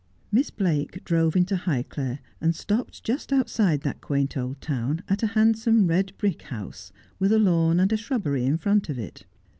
[0.31, 5.27] Miss Blake drove into Highclere, and stopped just outside that quaint old town at a
[5.37, 9.25] handsome red brick house, with a lawn and shrubbery in front of it.